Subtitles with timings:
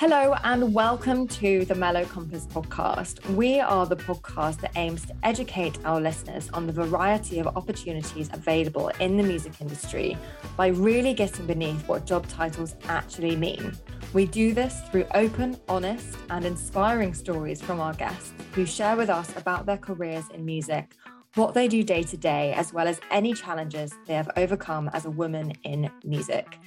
[0.00, 3.22] Hello, and welcome to the Mellow Compass podcast.
[3.34, 8.30] We are the podcast that aims to educate our listeners on the variety of opportunities
[8.32, 10.16] available in the music industry
[10.56, 13.76] by really getting beneath what job titles actually mean.
[14.14, 19.10] We do this through open, honest, and inspiring stories from our guests who share with
[19.10, 20.94] us about their careers in music,
[21.34, 25.04] what they do day to day, as well as any challenges they have overcome as
[25.04, 26.58] a woman in music.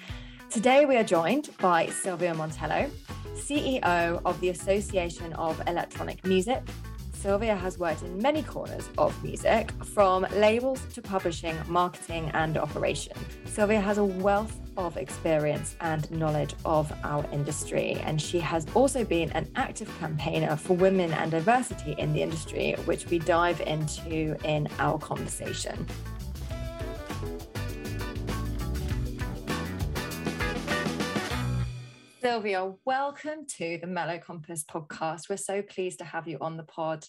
[0.53, 2.87] Today, we are joined by Silvia Montello,
[3.33, 6.61] CEO of the Association of Electronic Music.
[7.11, 13.17] Silvia has worked in many corners of music, from labels to publishing, marketing, and operation.
[13.45, 19.03] Silvia has a wealth of experience and knowledge of our industry, and she has also
[19.03, 24.37] been an active campaigner for women and diversity in the industry, which we dive into
[24.47, 25.87] in our conversation.
[32.23, 35.27] Silvia, welcome to the Mellow Compass podcast.
[35.29, 37.05] We're so pleased to have you on the pod.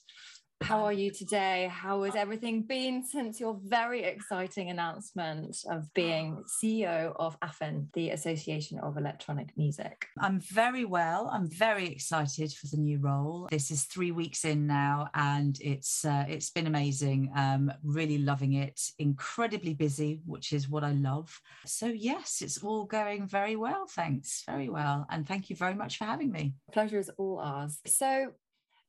[0.61, 1.69] How are you today?
[1.71, 8.11] How has everything been since your very exciting announcement of being CEO of AFEM, the
[8.11, 10.07] Association of Electronic Music?
[10.19, 11.29] I'm very well.
[11.31, 13.47] I'm very excited for the new role.
[13.51, 17.31] This is three weeks in now, and it's uh, it's been amazing.
[17.37, 18.81] Um, really loving it.
[18.99, 21.39] Incredibly busy, which is what I love.
[21.67, 23.87] So yes, it's all going very well.
[23.91, 26.55] Thanks, very well, and thank you very much for having me.
[26.73, 27.81] Pleasure is all ours.
[27.87, 28.33] So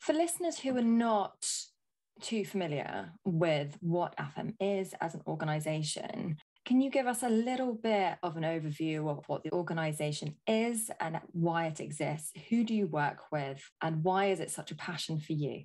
[0.05, 1.49] for listeners who are not
[2.21, 7.73] too familiar with what AFEM is as an organization, can you give us a little
[7.73, 12.31] bit of an overview of what the organization is and why it exists?
[12.49, 15.63] Who do you work with, and why is it such a passion for you?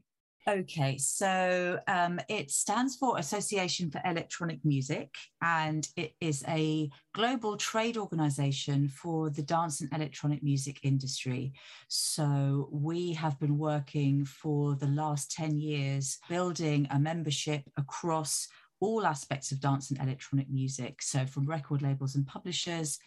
[0.49, 7.59] Okay, so um, it stands for Association for Electronic Music, and it is a global
[7.59, 11.53] trade organization for the dance and electronic music industry.
[11.89, 18.49] So we have been working for the last 10 years building a membership across
[18.81, 21.03] all aspects of dance and electronic music.
[21.03, 22.99] So from record labels and publishers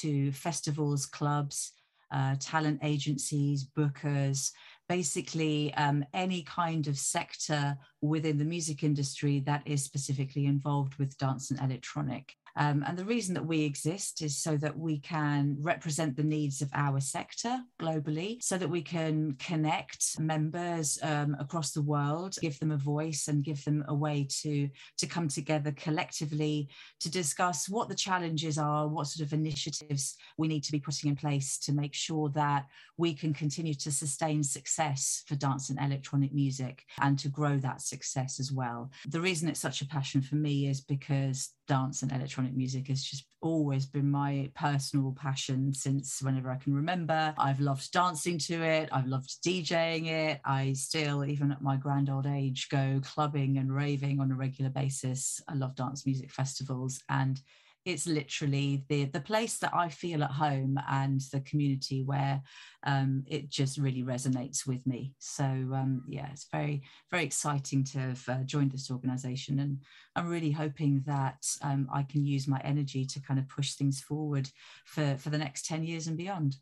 [0.00, 1.72] to festivals, clubs,
[2.12, 4.50] uh, talent agencies, bookers,
[4.90, 11.16] basically um, any kind of sector within the music industry that is specifically involved with
[11.16, 12.34] dance and electronic.
[12.56, 16.62] Um, and the reason that we exist is so that we can represent the needs
[16.62, 22.58] of our sector globally, so that we can connect members um, across the world, give
[22.58, 24.68] them a voice and give them a way to,
[24.98, 26.68] to come together collectively
[27.00, 31.10] to discuss what the challenges are, what sort of initiatives we need to be putting
[31.10, 35.78] in place to make sure that we can continue to sustain success for dance and
[35.80, 38.90] electronic music and to grow that success as well.
[39.08, 43.00] The reason it's such a passion for me is because dance and electronic music has
[43.00, 47.32] just always been my personal passion since whenever I can remember.
[47.38, 50.40] I've loved dancing to it, I've loved DJing it.
[50.44, 54.68] I still, even at my grand old age, go clubbing and raving on a regular
[54.68, 55.40] basis.
[55.46, 57.40] I love dance music festivals and
[57.90, 62.42] it's literally the the place that I feel at home and the community where
[62.86, 65.14] um, it just really resonates with me.
[65.18, 69.78] So um, yeah, it's very very exciting to have uh, joined this organisation, and
[70.16, 74.00] I'm really hoping that um, I can use my energy to kind of push things
[74.00, 74.48] forward
[74.86, 76.56] for for the next ten years and beyond.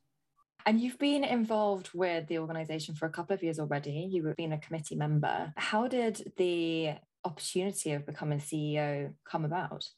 [0.66, 4.08] And you've been involved with the organisation for a couple of years already.
[4.10, 5.52] You've been a committee member.
[5.56, 6.94] How did the
[7.24, 9.88] opportunity of becoming CEO come about?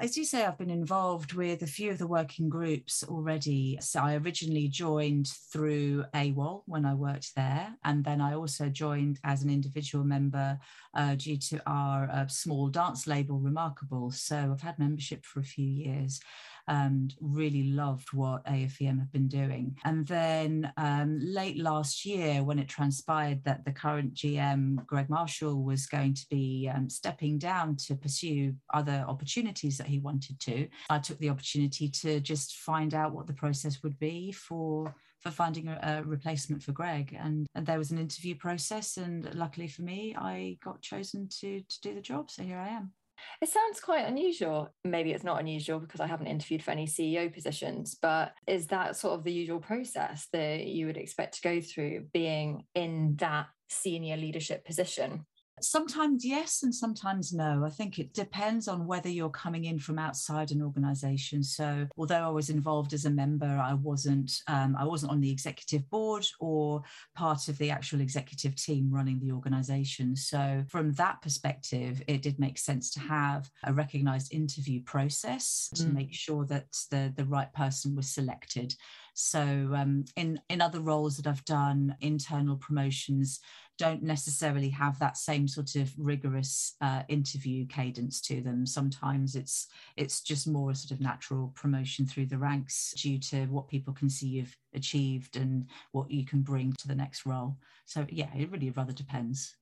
[0.00, 3.78] As you say, I've been involved with a few of the working groups already.
[3.80, 7.72] So I originally joined through AWAL when I worked there.
[7.84, 10.58] And then I also joined as an individual member
[10.94, 14.12] uh, due to our uh, small dance label, Remarqabl.
[14.12, 16.20] So I've had membership for a few years.
[16.68, 19.76] And really loved what AFEM have been doing.
[19.84, 25.62] And then um, late last year, when it transpired that the current GM, Greg Marshall,
[25.62, 30.68] was going to be um, stepping down to pursue other opportunities that he wanted to,
[30.90, 35.30] I took the opportunity to just find out what the process would be for for
[35.30, 37.16] finding a, a, replacement for Greg.
[37.18, 41.60] And, and there was an interview process, and luckily for me, I got chosen to
[41.60, 42.30] to do the job.
[42.30, 42.92] So here I am.
[43.40, 44.70] It sounds quite unusual.
[44.84, 48.96] Maybe it's not unusual because I haven't interviewed for any CEO positions, but is that
[48.96, 53.46] sort of the usual process that you would expect to go through being in that
[53.68, 55.26] senior leadership position?
[55.62, 57.64] Sometimes yes, and sometimes no.
[57.64, 61.42] I think it depends on whether you're coming in from outside an organisation.
[61.42, 65.30] So, although I was involved as a member, I wasn't um, I wasn't on the
[65.30, 66.82] executive board or
[67.14, 70.14] part of the actual executive team running the organisation.
[70.14, 75.84] So, from that perspective, it did make sense to have a recognised interview process to
[75.84, 75.94] mm.
[75.94, 78.74] make sure that the the right person was selected.
[79.14, 83.40] So, um, in in other roles that I've done, internal promotions
[83.78, 88.66] don't necessarily have that same sort of rigorous uh, interview cadence to them.
[88.66, 93.46] Sometimes it's it's just more a sort of natural promotion through the ranks due to
[93.46, 97.56] what people can see you've achieved and what you can bring to the next role.
[97.84, 99.56] So yeah, it really rather depends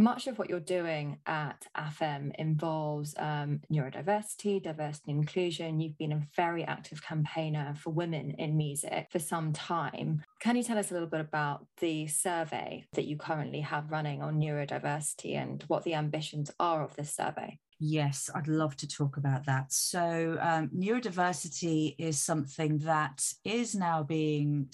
[0.00, 5.80] much of what you're doing at AFEM involves um, neurodiversity, diversity and inclusion.
[5.80, 10.22] You've been a very active campaigner for women in music for some time.
[10.40, 14.22] Can you tell us a little bit about the survey that you currently have running
[14.22, 17.58] on neurodiversity and what the ambitions are of this survey?
[17.78, 19.72] Yes, I'd love to talk about that.
[19.72, 24.68] So, um, neurodiversity is something that is now being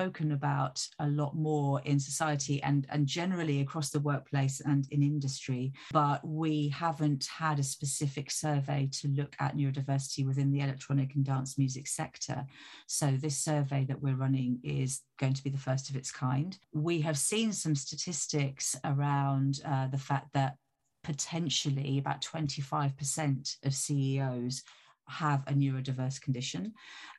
[0.00, 5.02] spoken about a lot more in society and, and generally across the workplace and in
[5.02, 11.14] industry, but we haven't had a specific survey to look at neurodiversity within the electronic
[11.14, 12.46] and dance music sector.
[12.86, 16.56] So, this survey that we're running is going to be the first of its kind.
[16.72, 20.54] We have seen some statistics around uh, the fact that
[21.04, 24.62] potentially about 25% of CEOs
[25.10, 26.72] have a neurodiverse condition.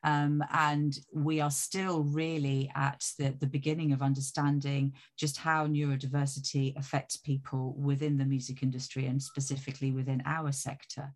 [0.03, 6.77] Um, and we are still really at the, the beginning of understanding just how neurodiversity
[6.77, 11.13] affects people within the music industry and specifically within our sector.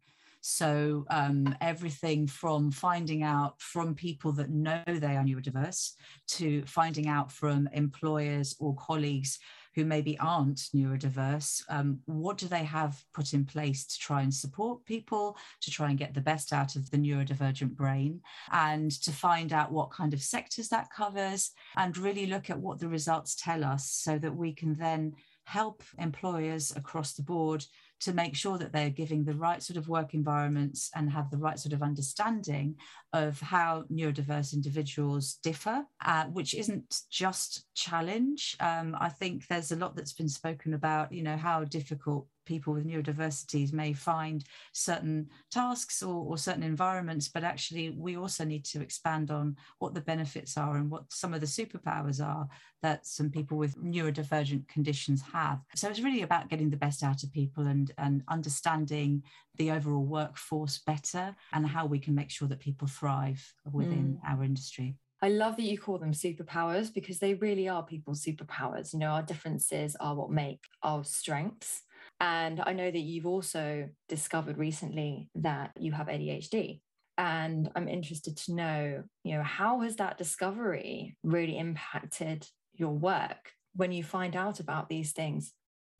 [0.47, 5.93] So, um, everything from finding out from people that know they are neurodiverse
[6.27, 9.39] to finding out from employers or colleagues
[9.75, 14.33] who maybe aren't neurodiverse, um, what do they have put in place to try and
[14.33, 19.11] support people, to try and get the best out of the neurodivergent brain, and to
[19.11, 23.35] find out what kind of sectors that covers, and really look at what the results
[23.35, 25.13] tell us so that we can then
[25.45, 27.63] help employers across the board
[28.01, 31.37] to make sure that they're giving the right sort of work environments and have the
[31.37, 32.75] right sort of understanding
[33.13, 38.55] of how neurodiverse individuals differ, uh, which isn't just challenge.
[38.59, 42.73] Um, I think there's a lot that's been spoken about, you know, how difficult people
[42.73, 48.63] with neurodiversities may find certain tasks or, or, certain environments, but actually we also need
[48.65, 52.47] to expand on what the benefits are and what some of the superpowers are
[52.81, 55.59] that some people with neurodivergent conditions have.
[55.75, 59.23] So it's really about getting the best out of people and, and understanding
[59.57, 64.29] the overall workforce better and how we can make sure that people thrive within mm.
[64.31, 64.97] our industry.
[65.21, 68.93] I love that you call them superpowers because they really are people's superpowers.
[68.93, 71.81] You know, our differences are what make our strengths.
[72.19, 76.81] And I know that you've also discovered recently that you have ADHD.
[77.17, 83.51] And I'm interested to know, you know, how has that discovery really impacted your work
[83.75, 85.53] when you find out about these things?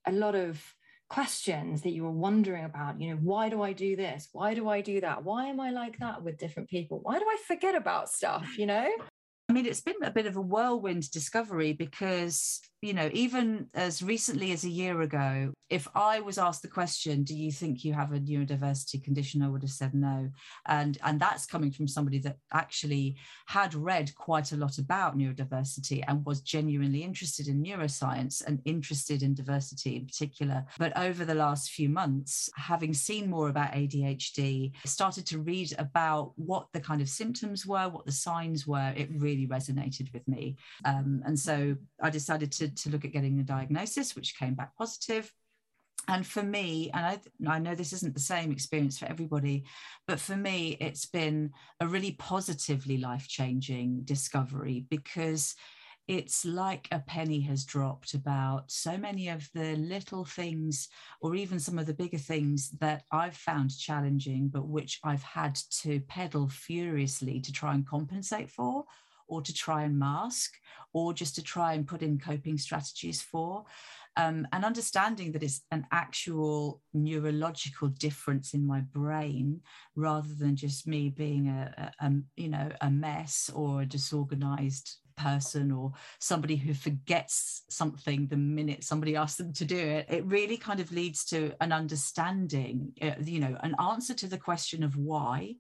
[0.08, 0.62] A lot of
[1.10, 4.30] questions that you were wondering about, you know, why do I do this?
[4.32, 5.24] Why do I do that?
[5.24, 7.00] Why am I like that with different people?
[7.02, 8.90] Why do I forget about stuff, you know?
[9.48, 14.04] I mean, it's been a bit of a whirlwind discovery because you know, even as
[14.04, 17.94] recently as a year ago, if I was asked the question, "Do you think you
[17.94, 20.30] have a neurodiversity condition?" I would have said no,
[20.68, 23.16] and and that's coming from somebody that actually
[23.48, 29.24] had read quite a lot about neurodiversity and was genuinely interested in neuroscience and interested
[29.24, 30.64] in diversity in particular.
[30.78, 36.34] But over the last few months, having seen more about ADHD, started to read about
[36.36, 38.94] what the kind of symptoms were, what the signs were.
[38.96, 43.40] It really resonated with me, um, and so I decided to to look at getting
[43.40, 45.32] a diagnosis, which came back positive.
[46.08, 47.20] And for me, and I,
[47.56, 49.66] I know this isn't the same experience for everybody,
[50.08, 55.56] but for me, it's been a really positively life changing discovery because
[56.08, 60.88] it's like a penny has dropped about so many of the little things,
[61.22, 65.56] or even some of the bigger things that I've found challenging, but which I've had
[65.82, 68.86] to pedal furiously to try and compensate for,
[69.28, 70.54] or to try and mask,
[70.94, 73.66] or just to try and put in coping strategies for.
[74.18, 79.60] Um, and understanding that it's an actual neurological difference in my brain
[79.96, 84.96] rather than just me being a, a, a you know a mess or a disorganized
[85.18, 90.26] person or somebody who forgets something the minute somebody asks them to do it it
[90.26, 94.84] really kind of leads to an understanding uh, you know an answer to the question
[94.84, 95.56] of why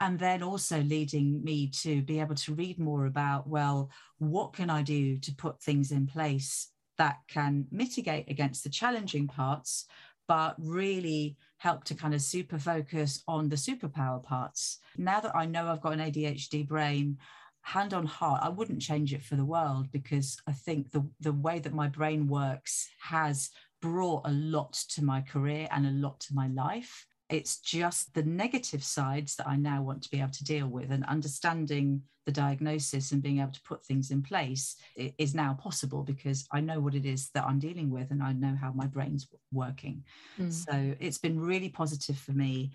[0.00, 4.70] and then also leading me to be able to read more about well what can
[4.70, 9.86] i do to put things in place that can mitigate against the challenging parts
[10.26, 15.44] but really help to kind of super focus on the superpower parts now that i
[15.44, 17.16] know i've got an adhd brain
[17.64, 21.32] hand on heart, I wouldn't change it for the world because I think the, the
[21.32, 26.20] way that my brain works has brought a lot to my career and a lot
[26.20, 27.06] to my life.
[27.30, 30.90] It's just the negative sides that I now want to be able to deal with,
[30.90, 36.02] and understanding the diagnosis and being able to put things in place is now possible
[36.02, 38.86] because I know what it is that I'm dealing with and I know how my
[38.86, 40.04] brain's working.
[40.38, 40.52] Mm.
[40.52, 42.72] So it's been really positive for me.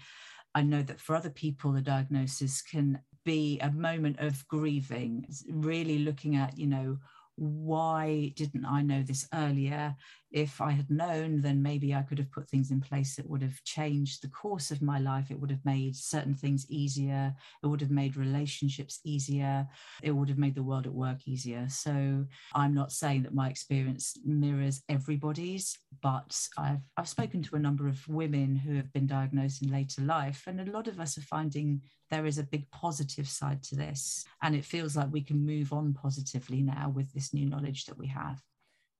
[0.53, 5.99] I know that for other people, the diagnosis can be a moment of grieving, really
[5.99, 6.99] looking at, you know,
[7.35, 9.95] why didn't I know this earlier?
[10.31, 13.41] If I had known, then maybe I could have put things in place that would
[13.41, 15.31] have changed the course of my life.
[15.31, 17.33] It would have made certain things easier.
[17.63, 19.67] It would have made relationships easier.
[20.03, 21.67] It would have made the world at work easier.
[21.69, 27.59] So I'm not saying that my experience mirrors everybody's, but I've, I've spoken to a
[27.59, 31.17] number of women who have been diagnosed in later life, and a lot of us
[31.17, 34.25] are finding there is a big positive side to this.
[34.41, 37.97] And it feels like we can move on positively now with this new knowledge that
[37.97, 38.41] we have.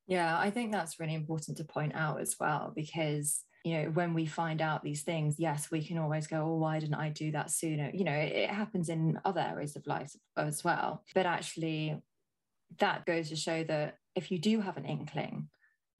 [0.10, 4.14] Yeah, I think that's really important to point out as well, because you know when
[4.14, 7.30] we find out these things yes we can always go oh why didn't i do
[7.30, 11.26] that sooner you know it, it, happens in other areas of life as well but
[11.26, 12.02] actually
[12.78, 15.50] that goes to show that if you do have an inkling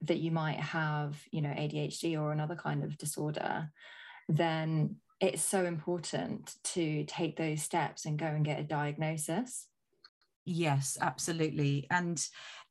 [0.00, 3.70] that you might have you know adhd or another kind of disorder
[4.26, 9.66] then it's so important to take those steps and go and get a diagnosis.
[10.46, 11.86] Yes, absolutely.
[11.90, 12.24] And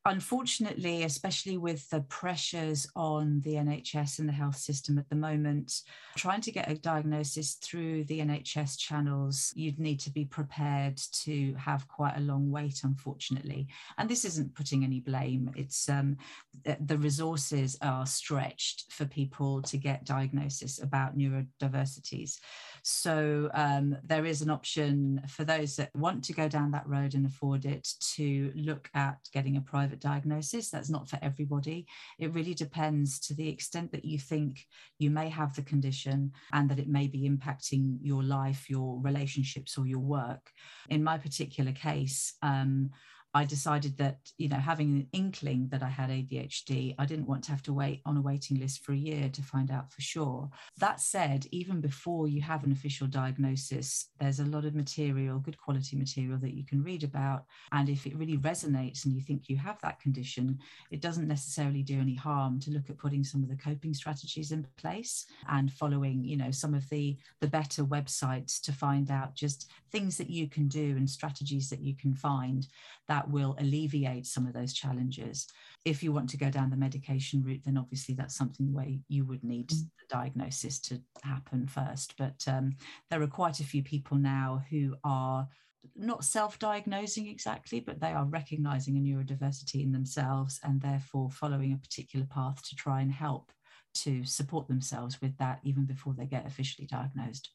[0.05, 5.81] unfortunately, especially with the pressures on the NHS and the health system at the moment,
[6.15, 11.53] trying to get a diagnosis through the NHS channels, you'd need to be prepared to
[11.55, 13.67] have quite a long wait, unfortunately.
[13.97, 16.17] And this isn't putting any blame, it's um,
[16.63, 22.39] the resources are stretched for people to get diagnosis about neurodiversities.
[22.83, 27.13] So um, there is an option for those that want to go down that road
[27.13, 30.69] and afford it to look at getting a private diagnosis.
[30.69, 31.87] That's not for everybody.
[32.17, 34.65] It really depends to the extent that you think
[34.97, 39.77] you may have the condition and that it may be impacting your life, your relationships,
[39.77, 40.51] or your work.
[40.89, 42.89] In my particular case, um,
[43.33, 47.43] I decided that, you know, having an inkling that I had ADHD, I didn't want
[47.45, 50.01] to have to wait on a waiting list for a year to find out for
[50.01, 50.49] sure.
[50.79, 55.59] That said, even before you have an official diagnosis, there's a lot of material, good
[55.59, 57.45] quality material that you can read about.
[57.71, 60.57] And if it really resonates and you think you have that condition,
[60.89, 64.51] it doesn't necessarily do any harm to look at putting some of the coping strategies
[64.51, 69.35] in place and following, you know, some of the the better websites to find out
[69.35, 72.67] just things that you can do and strategies that you can find
[73.07, 75.45] that that will alleviate some of those challenges.
[75.83, 79.25] If you want to go down the medication route, then obviously that's something where you
[79.25, 79.79] would need mm.
[79.99, 82.15] the diagnosis to happen first.
[82.17, 82.77] But um,
[83.09, 85.49] there are quite a few people now who are
[85.95, 91.77] not self-diagnosing exactly but they are recognizing a neurodiversity in themselves and therefore following a
[91.77, 93.49] particular path to try and help
[93.93, 97.51] to support themselves with that even before they get officially diagnosed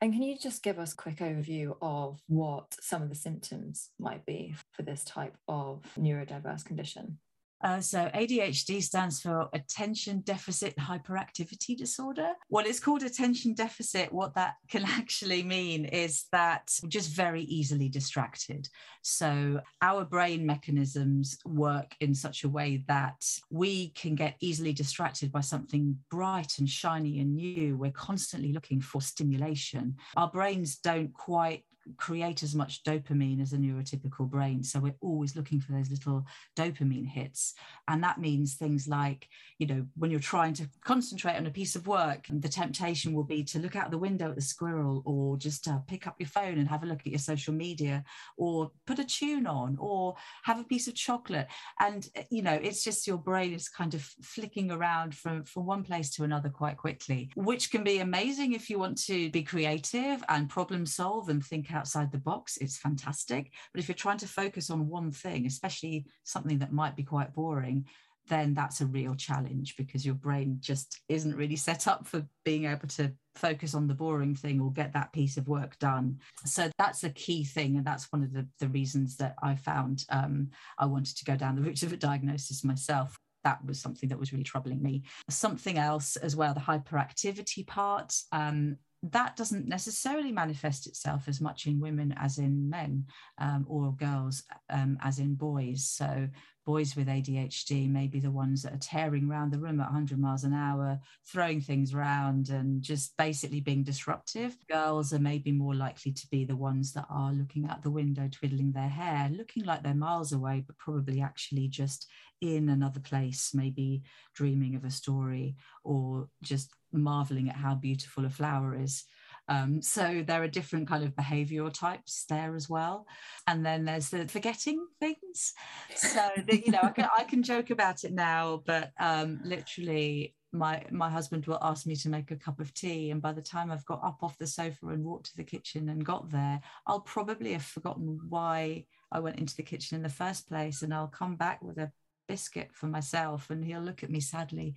[0.00, 3.90] and can you just give us a quick overview of what some of the symptoms
[3.98, 7.18] might be for this type of neurodiverse condition?
[7.64, 12.32] Uh, so ADHD stands for attention deficit hyperactivity disorder.
[12.50, 14.12] Well, it's called attention deficit.
[14.12, 18.68] What that can actually mean is that we're just very easily distracted.
[19.00, 25.32] So our brain mechanisms work in such a way that we can get easily distracted
[25.32, 27.78] by something bright and shiny and new.
[27.78, 29.96] We're constantly looking for stimulation.
[30.18, 31.64] Our brains don't quite
[31.96, 34.62] create as much dopamine as a neurotypical brain.
[34.62, 36.26] So we're always looking for those little
[36.56, 37.54] dopamine hits.
[37.88, 41.76] And that means things like, you know, when you're trying to concentrate on a piece
[41.76, 45.36] of work, the temptation will be to look out the window at the squirrel or
[45.36, 48.04] just uh, pick up your phone and have a look at your social media
[48.36, 51.48] or put a tune on or have a piece of chocolate.
[51.80, 55.82] And, you know, it's just your brain is kind of flicking around from, from one
[55.82, 60.24] place to another quite quickly, which can be amazing if you want to be creative
[60.28, 63.52] and problem solve and think outside the box, it's fantastic.
[63.72, 67.34] But if you're trying to focus on one thing, especially something that might be quite
[67.34, 67.86] boring,
[68.28, 72.64] then that's a real challenge because your brain just isn't really set up for being
[72.64, 76.18] able to focus on the boring thing or get that piece of work done.
[76.46, 77.76] So that's a key thing.
[77.76, 81.36] And that's one of the, the reasons that I found um, I wanted to go
[81.36, 83.16] down the route of a diagnosis myself.
[83.42, 85.02] That was something that was really troubling me.
[85.28, 88.14] Something else as well, the hyperactivity part.
[88.32, 88.78] Um,
[89.12, 93.04] that doesn't necessarily manifest itself as much in women as in men
[93.38, 95.86] um, or girls um, as in boys.
[95.86, 96.28] So
[96.64, 100.18] boys with ADHD may be the ones that are tearing around the room at 100
[100.18, 104.56] miles an hour, throwing things around and just basically being disruptive.
[104.68, 108.28] Girls are maybe more likely to be the ones that are looking out the window,
[108.30, 112.06] twiddling their hair, looking like they're miles away, but probably actually just
[112.40, 114.02] in another place, maybe
[114.34, 119.04] dreaming of a story or just marveling at how beautiful a flower is.
[119.48, 123.06] Um, so there are different kind of behavioral types there as well.
[123.46, 125.52] And then there's the forgetting things.
[125.96, 130.34] So that, you know, I can, I can joke about it now, but um, literally
[130.54, 133.42] my my husband will ask me to make a cup of tea and by the
[133.42, 136.60] time i've got up off the sofa and walked to the kitchen and got there
[136.86, 140.94] i'll probably have forgotten why i went into the kitchen in the first place and
[140.94, 141.90] i'll come back with a
[142.28, 144.74] biscuit for myself and he'll look at me sadly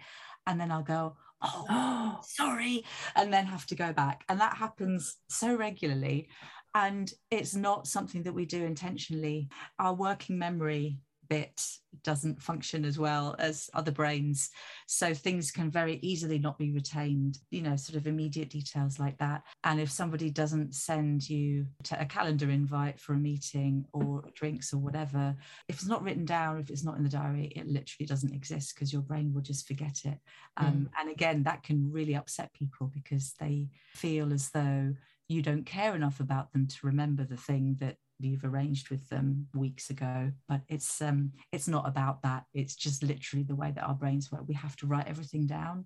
[0.48, 2.84] and then i'll go oh, sorry,
[3.16, 4.24] and then have to go back.
[4.30, 6.30] And that happens so regularly.
[6.76, 9.50] And it's not something that we do intentionally.
[9.80, 11.62] Our working memory bit
[12.04, 14.50] doesn't function as well as other brains.
[14.88, 19.18] So things can very easily not be retained, you know, sort of immediate details like
[19.18, 19.44] that.
[19.64, 24.78] And if somebody doesn't send you a calendar invite for a meeting or drinks or
[24.78, 25.36] whatever,
[25.68, 28.76] if it's not written down, if it's not in the diary, it literally doesn't exist
[28.76, 30.20] because your brain will just forget it.
[30.58, 31.00] Um, mm.
[31.00, 34.94] And again, that can really upset people because they feel as though
[35.30, 39.48] you don't care enough about them to remember the thing that you've arranged with them
[39.54, 42.44] weeks ago but it's um it's not about that.
[42.54, 44.44] It's just literally the way that our brains work.
[44.48, 45.86] We have to write everything down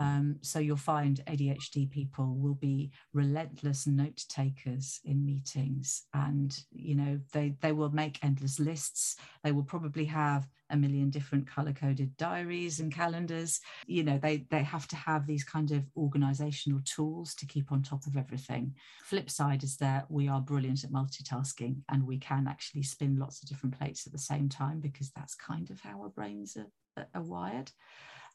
[0.00, 6.96] um, so you'll find ADHD people will be relentless note takers in meetings, and you
[6.96, 9.16] know they they will make endless lists.
[9.44, 13.60] They will probably have a million different color coded diaries and calendars.
[13.86, 17.82] You know they they have to have these kind of organizational tools to keep on
[17.82, 18.74] top of everything.
[19.04, 23.42] Flip side is that we are brilliant at multitasking, and we can actually spin lots
[23.42, 27.06] of different plates at the same time because that's kind of how our brains are,
[27.14, 27.70] are wired.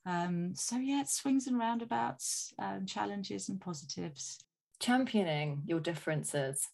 [0.09, 4.39] Um, so yeah, it swings and roundabouts, um, challenges and positives.
[4.79, 6.67] Championing your differences.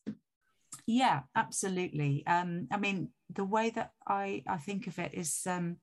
[0.87, 2.23] Yeah, absolutely.
[2.27, 5.77] Um, I mean, the way that I I think of it is um,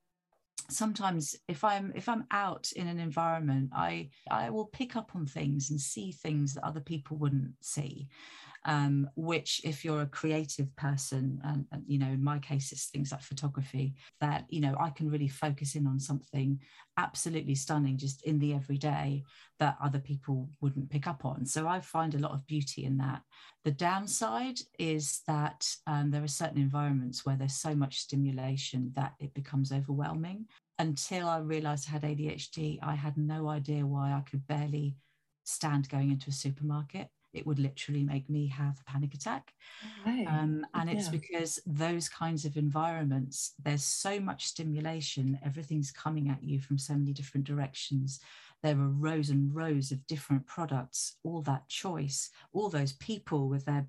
[0.70, 5.26] sometimes if i'm if i'm out in an environment i i will pick up on
[5.26, 8.08] things and see things that other people wouldn't see
[8.64, 12.86] um, which if you're a creative person and, and, you know in my case it's
[12.86, 16.58] things like photography that you know i can really focus in on something
[16.96, 19.22] absolutely stunning just in the everyday
[19.58, 21.46] that other people wouldn't pick up on.
[21.46, 23.22] So i find a lot of beauty in that.
[23.64, 29.14] The downside is that um, there are certain environments where there's so much stimulation that
[29.20, 30.46] it becomes overwhelming.
[30.78, 34.96] Until i realized i had adhd i had no idea why i could barely
[35.44, 39.52] stand going into a supermarket it would literally make me have a panic attack.
[40.06, 40.26] Right.
[40.26, 41.12] Um, and it's yeah.
[41.12, 46.94] because those kinds of environments, there's so much stimulation, everything's coming at you from so
[46.94, 48.20] many different directions.
[48.62, 53.64] There are rows and rows of different products, all that choice, all those people with
[53.64, 53.86] their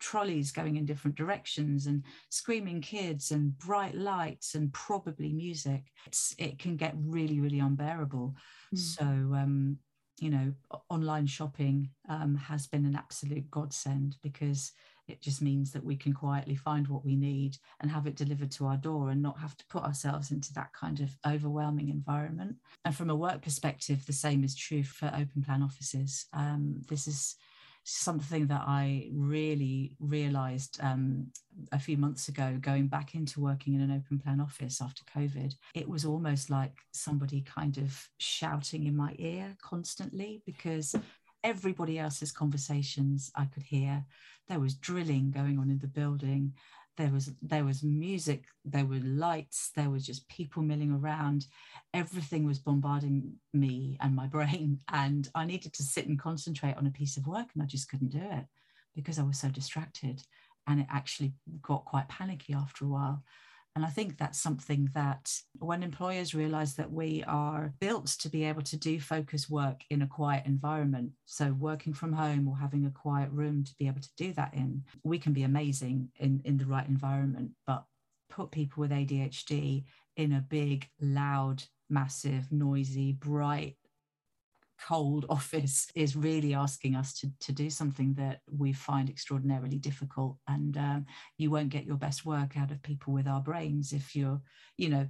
[0.00, 6.34] trolleys going in different directions and screaming kids and bright lights and probably music it's,
[6.36, 8.34] it can get really really unbearable
[8.74, 8.78] mm.
[8.78, 9.78] so um,
[10.20, 10.52] you know,
[10.88, 14.72] online shopping um, has been an absolute godsend because
[15.06, 18.50] it just means that we can quietly find what we need and have it delivered
[18.52, 22.56] to our door and not have to put ourselves into that kind of overwhelming environment.
[22.84, 26.26] And from a work perspective, the same is true for open plan offices.
[26.32, 27.36] Um, this is
[27.84, 31.26] something that I really realized um,
[31.70, 35.54] a few months ago, going back into working in an open plan office after COVID.
[35.74, 40.94] It was almost like somebody kind of shouting in my ear constantly because
[41.44, 44.04] everybody else's conversations I could hear.
[44.48, 46.54] There was drilling going on in the building.
[46.96, 51.46] There was there was music, there were lights, there was just people milling around.
[51.92, 54.80] Everything was bombarding me and my brain.
[54.92, 57.88] And I needed to sit and concentrate on a piece of work, and I just
[57.88, 58.46] couldn't do it
[58.94, 60.22] because I was so distracted.
[60.66, 63.22] And it actually got quite panicky after a while.
[63.76, 68.44] And I think that's something that when employers realize that we are built to be
[68.44, 72.86] able to do focus work in a quiet environment, so working from home or having
[72.86, 76.40] a quiet room to be able to do that in, we can be amazing in,
[76.44, 77.50] in the right environment.
[77.66, 77.84] But
[78.30, 79.84] put people with ADHD
[80.16, 83.76] in a big, loud, massive, noisy, bright
[84.80, 90.36] cold office is really asking us to, to do something that we find extraordinarily difficult.
[90.48, 91.06] And um,
[91.38, 94.40] you won't get your best work out of people with our brains if you're
[94.76, 95.08] you know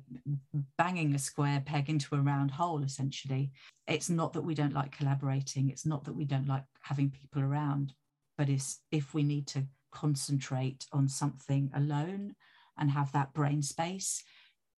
[0.76, 3.52] banging a square peg into a round hole essentially.
[3.86, 5.70] It's not that we don't like collaborating.
[5.70, 7.92] It's not that we don't like having people around.
[8.36, 12.34] But it's if we need to concentrate on something alone
[12.78, 14.24] and have that brain space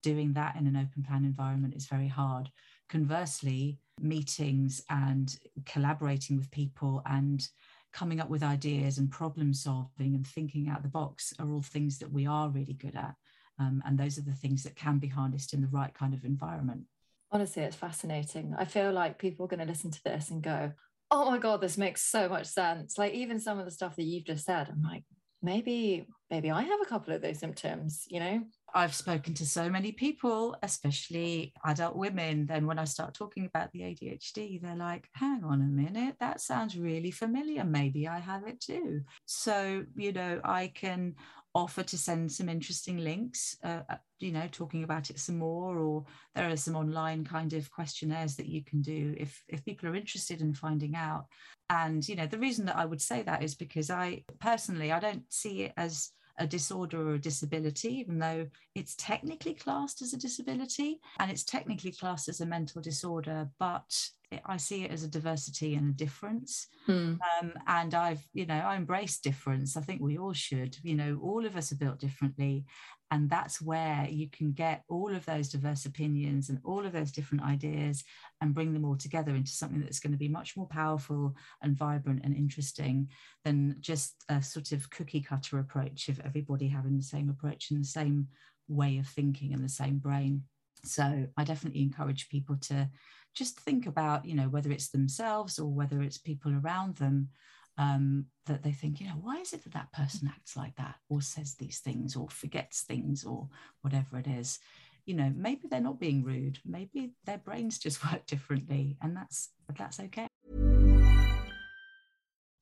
[0.04, 2.50] doing that in an open plan environment is very hard.
[2.90, 7.48] Conversely meetings and collaborating with people and
[7.92, 11.98] coming up with ideas and problem solving and thinking out the box are all things
[11.98, 13.14] that we are really good at.
[13.60, 16.24] Um, and those are the things that can be harnessed in the right kind of
[16.24, 16.82] environment.
[17.30, 18.54] Honestly, it's fascinating.
[18.58, 20.72] I feel like people are going to listen to this and go,
[21.10, 22.98] oh my God, this makes so much sense.
[22.98, 25.04] Like, even some of the stuff that you've just said, I'm like,
[25.44, 28.42] maybe, maybe I have a couple of those symptoms, you know?
[28.74, 32.46] I've spoken to so many people, especially adult women.
[32.46, 36.40] Then, when I start talking about the ADHD, they're like, hang on a minute, that
[36.40, 37.62] sounds really familiar.
[37.62, 39.02] Maybe I have it too.
[39.26, 41.14] So, you know, I can
[41.54, 45.78] offer to send some interesting links, uh, uh you know, talking about it some more,
[45.78, 49.88] or there are some online kind of questionnaires that you can do if, if people
[49.88, 51.26] are interested in finding out.
[51.70, 55.00] And, you know, the reason that I would say that is because I personally, I
[55.00, 60.12] don't see it as a disorder or a disability, even though it's technically classed as
[60.12, 64.08] a disability and it's technically classed as a mental disorder, but
[64.44, 66.66] I see it as a diversity and a difference.
[66.86, 67.14] Hmm.
[67.40, 69.76] Um, and I've, you know, I embrace difference.
[69.76, 70.76] I think we all should.
[70.82, 72.64] You know, all of us are built differently.
[73.10, 77.12] And that's where you can get all of those diverse opinions and all of those
[77.12, 78.02] different ideas
[78.40, 81.76] and bring them all together into something that's going to be much more powerful and
[81.76, 83.08] vibrant and interesting
[83.44, 87.80] than just a sort of cookie cutter approach of everybody having the same approach and
[87.80, 88.26] the same
[88.68, 90.42] way of thinking and the same brain.
[90.84, 92.90] So I definitely encourage people to
[93.34, 97.28] just think about, you know, whether it's themselves or whether it's people around them
[97.76, 100.96] um, that they think, you know, why is it that that person acts like that
[101.08, 103.48] or says these things or forgets things or
[103.82, 104.58] whatever it is?
[105.06, 106.60] You know, maybe they're not being rude.
[106.64, 110.26] Maybe their brains just work differently, and that's that's okay.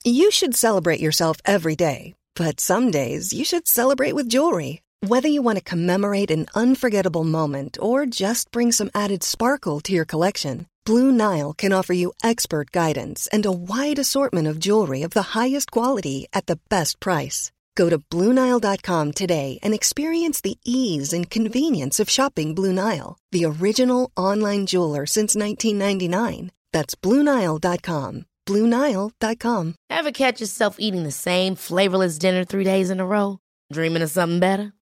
[0.04, 4.81] You should celebrate yourself every day, but some days you should celebrate with jewelry.
[5.04, 9.92] Whether you want to commemorate an unforgettable moment or just bring some added sparkle to
[9.92, 10.66] your collection.
[10.84, 15.34] Blue Nile can offer you expert guidance and a wide assortment of jewelry of the
[15.34, 17.50] highest quality at the best price.
[17.74, 23.44] Go to BlueNile.com today and experience the ease and convenience of shopping Blue Nile, the
[23.44, 26.52] original online jeweler since 1999.
[26.72, 28.26] That's BlueNile.com.
[28.46, 29.74] BlueNile.com.
[29.90, 33.40] Ever catch yourself eating the same flavorless dinner three days in a row?
[33.72, 34.72] Dreaming of something better?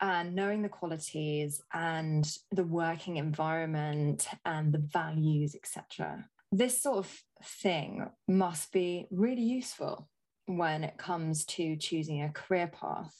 [0.00, 6.24] and knowing the qualities and the working environment and the values, etc.
[6.52, 10.08] This sort of thing must be really useful
[10.46, 13.14] when it comes to choosing a career path.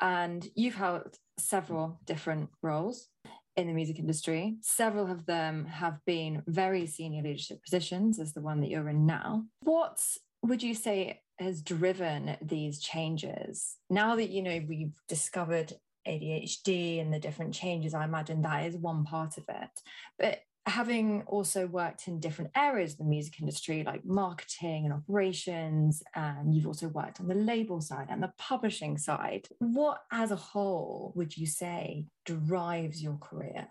[0.00, 3.08] And you've held several different roles
[3.56, 4.56] in the music industry.
[4.60, 9.06] Several of them have been very senior leadership positions, as the one that you're in
[9.06, 9.44] now.
[9.60, 10.00] What
[10.42, 13.76] would you say has driven these changes?
[13.90, 15.72] Now that you know we've discovered
[16.06, 19.80] ADHD and the different changes, I imagine that is one part of it.
[20.18, 26.02] But having also worked in different areas of the music industry, like marketing and operations,
[26.14, 30.36] and you've also worked on the label side and the publishing side, what as a
[30.36, 33.66] whole would you say drives your career?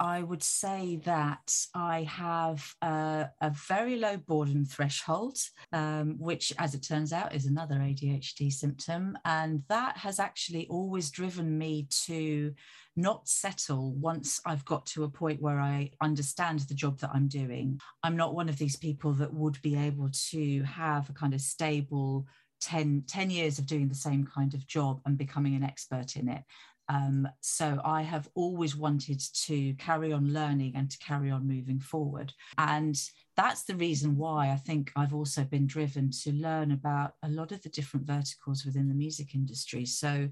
[0.00, 5.38] I would say that I have a, a very low boredom threshold,
[5.72, 9.16] um, which, as it turns out, is another ADHD symptom.
[9.24, 12.54] And that has actually always driven me to
[12.96, 17.28] not settle once I've got to a point where I understand the job that I'm
[17.28, 17.80] doing.
[18.02, 21.40] I'm not one of these people that would be able to have a kind of
[21.40, 22.26] stable
[22.60, 26.28] 10, 10 years of doing the same kind of job and becoming an expert in
[26.28, 26.42] it.
[26.88, 31.80] Um, so I have always wanted to carry on learning and to carry on moving
[31.80, 32.32] forward.
[32.58, 32.96] And
[33.36, 37.50] that's the reason why I think I've also been driven to learn about a lot
[37.50, 39.84] of the different verticals within the music industry.
[39.86, 40.28] So,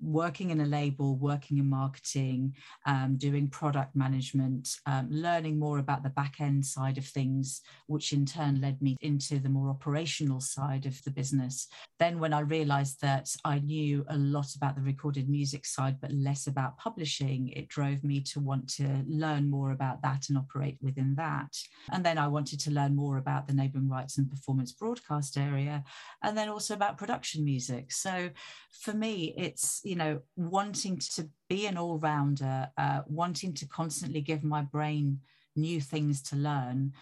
[0.00, 2.54] working in a label, working in marketing,
[2.86, 8.12] um, doing product management, um, learning more about the back end side of things, which
[8.12, 11.68] in turn led me into the more operational side of the business.
[11.98, 16.12] Then, when I realized that I knew a lot about the recorded music side, but
[16.12, 20.78] less about publishing, it drove me to want to learn more about that and operate
[20.80, 21.54] within that.
[21.92, 25.36] And then I wanted wanted to learn more about the neighbouring rights and performance broadcast
[25.36, 25.82] area,
[26.22, 27.90] and then also about production music.
[27.90, 28.30] So
[28.70, 34.20] for me, it's, you know, wanting to be an all rounder, uh, wanting to constantly
[34.20, 35.18] give my brain
[35.56, 36.92] new things to learn,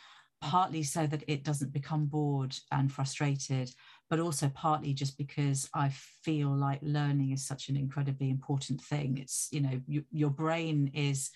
[0.41, 3.71] partly so that it doesn't become bored and frustrated
[4.11, 5.91] but also partly just because I
[6.23, 9.19] feel like learning is such an incredibly important thing.
[9.19, 11.31] It's, you know, you, your brain is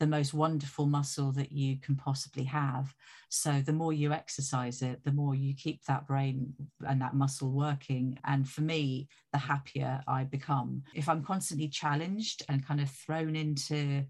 [0.00, 2.94] the most wonderful muscle that you can possibly have.
[3.28, 6.54] So the more you exercise it, the more you keep that brain
[6.88, 8.18] and that muscle working.
[8.24, 10.82] And for me, the happier I become.
[10.94, 14.04] If I'm constantly challenged and kind of thrown into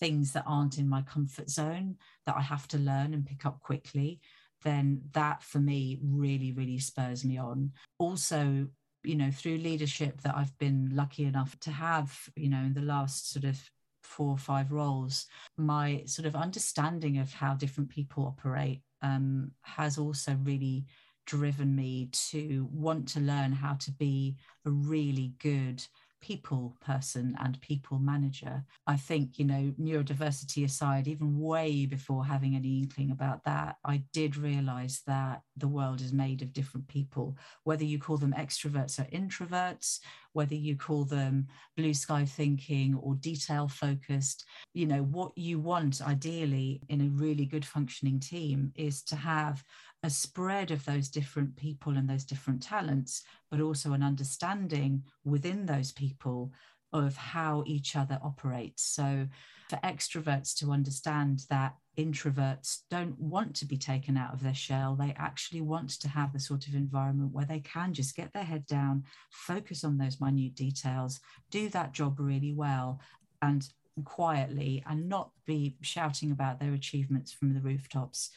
[0.00, 3.60] things that aren't in my comfort zone that I have to learn and pick up
[3.60, 4.20] quickly,
[4.64, 7.70] then that for me really, really spurs me on.
[7.98, 8.66] Also,
[9.02, 12.80] you know, through leadership that I've been lucky enough to have, you know, in the
[12.80, 13.60] last sort of
[14.04, 19.98] four or five roles, my sort of understanding of how different people operate um, has
[19.98, 20.86] also really
[21.26, 24.36] driven me to want to learn how to be
[24.66, 25.82] a really good
[26.24, 28.64] people person and people manager.
[28.86, 34.04] I think, you know, neurodiversity aside, even way before having any inkling about that, I
[34.14, 38.98] did realize that the world is made of different people, whether you call them extroverts
[38.98, 40.00] or introverts,
[40.32, 44.46] whether you call them blue sky thinking or detail focused.
[44.72, 49.62] You know, what you want ideally in a really good functioning team is to have
[50.04, 55.64] a spread of those different people and those different talents, but also an understanding within
[55.64, 56.52] those people
[56.92, 58.82] of how each other operates.
[58.82, 59.26] So,
[59.70, 64.94] for extroverts to understand that introverts don't want to be taken out of their shell,
[64.94, 68.44] they actually want to have the sort of environment where they can just get their
[68.44, 71.18] head down, focus on those minute details,
[71.50, 73.00] do that job really well,
[73.40, 73.66] and
[74.04, 78.30] quietly, and not be shouting about their achievements from the rooftops.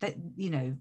[0.00, 0.76] That, you know,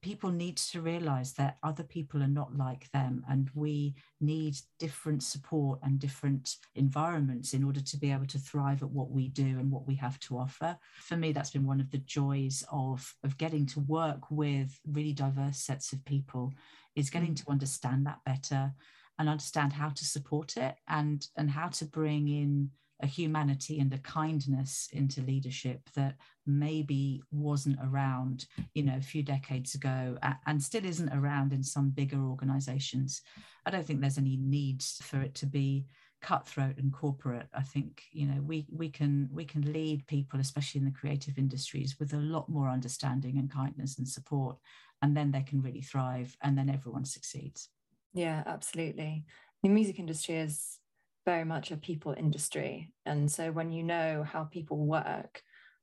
[0.00, 5.22] people need to realize that other people are not like them and we need different
[5.22, 9.42] support and different environments in order to be able to thrive at what we do
[9.42, 13.14] and what we have to offer for me that's been one of the joys of
[13.24, 16.52] of getting to work with really diverse sets of people
[16.94, 17.44] is getting mm.
[17.44, 18.72] to understand that better
[19.18, 22.70] and understand how to support it and and how to bring in
[23.02, 29.22] a humanity and a kindness into leadership that maybe wasn't around you know a few
[29.22, 33.22] decades ago and still isn't around in some bigger organizations.
[33.66, 35.86] I don't think there's any need for it to be
[36.20, 37.48] cutthroat and corporate.
[37.52, 41.38] I think you know we we can we can lead people especially in the creative
[41.38, 44.56] industries with a lot more understanding and kindness and support
[45.02, 47.68] and then they can really thrive and then everyone succeeds.
[48.14, 49.24] Yeah absolutely.
[49.62, 50.78] The music industry is
[51.24, 52.92] very much a people industry.
[53.06, 55.42] And so when you know how people work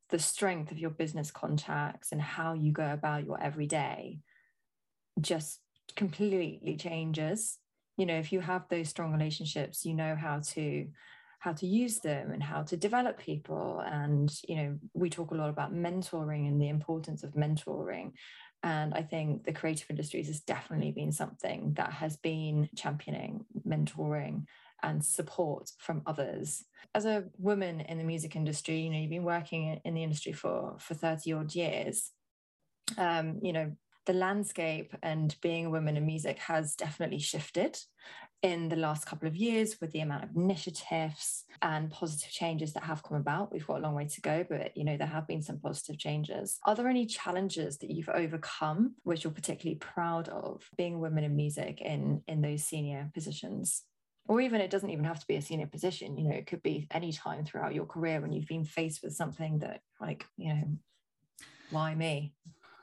[0.10, 4.19] the strength of your business contacts and how you go about your everyday
[5.21, 5.60] just
[5.95, 7.58] completely changes.
[7.97, 10.88] You know if you have those strong relationships you know how to
[11.39, 13.82] how to use them and how to develop people.
[13.86, 18.13] And you know we talk a lot about mentoring and the importance of mentoring.
[18.62, 24.43] And i think the creative industries has definitely been something that has been championing mentoring
[24.84, 26.63] and support from others.
[26.96, 30.34] As a woman in the music industry you know you've been working in the industry
[30.34, 32.12] for for 30 odd years.
[32.98, 33.72] Um, you know
[34.10, 37.78] the landscape and being a woman in music has definitely shifted
[38.42, 42.84] in the last couple of years with the amount of initiatives and positive changes that
[42.84, 43.52] have come about.
[43.52, 46.00] We've got a long way to go but you know there have been some positive
[46.00, 46.58] changes.
[46.65, 51.24] Are there any challenges that you've overcome which you're particularly proud of being a woman
[51.24, 53.84] in music in in those senior positions
[54.30, 56.63] or even it doesn't even have to be a senior position you know it could
[56.63, 60.54] be any time throughout your career when you've been faced with something that like you
[60.54, 60.63] know
[61.70, 62.34] why me?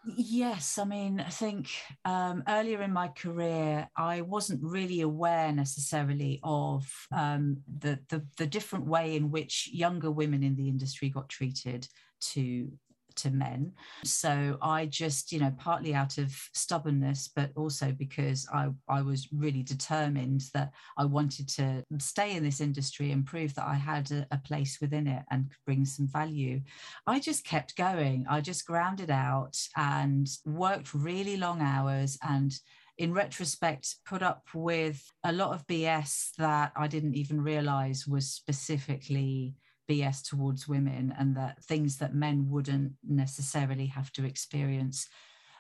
[0.04, 1.68] Yes, I mean, I think
[2.04, 8.46] um, earlier in my career, I wasn't really aware necessarily of um, the, the, the
[8.46, 11.88] different way in which younger women in the industry got treated
[12.20, 12.70] to
[13.16, 13.72] to men.
[14.04, 19.28] So I just, you know, partly out of stubbornness, but also because I, I was
[19.32, 24.10] really determined that I wanted to stay in this industry and prove that I had
[24.12, 26.60] a, a place within it and could bring some value.
[27.06, 28.26] I just kept going.
[28.28, 32.52] I just grounded out and worked really long hours and
[32.98, 38.30] in retrospect, put up with a lot of BS that I didn't even realize was
[38.30, 39.54] specifically
[39.88, 45.08] BS towards women and that things that men wouldn't necessarily have to experience.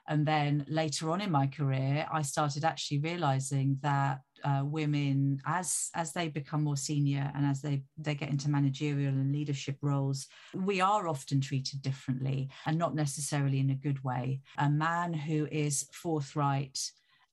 [0.08, 5.90] And then later on in my career, I started actually realizing that uh, women, as
[5.94, 10.28] as they become more senior and as they they get into managerial and leadership roles,
[10.54, 14.40] we are often treated differently and not necessarily in a good way.
[14.58, 16.78] A man who is forthright